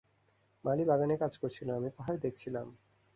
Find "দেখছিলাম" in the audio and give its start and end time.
2.19-2.67